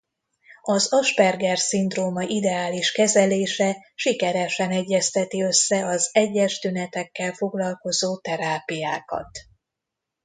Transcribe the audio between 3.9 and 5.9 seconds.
sikeresen egyezteti össze